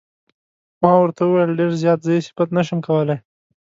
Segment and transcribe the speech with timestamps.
[0.81, 3.17] ما ورته وویل: ډېر زیات، زه یې صفت نه شم کولای.